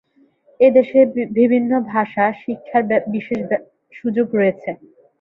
[0.59, 0.99] এদেশে
[1.37, 2.83] বিভিন্ন ভাষা শিক্ষার
[3.13, 3.41] বিশেষ
[3.93, 4.69] সুযোগ রয়েছে।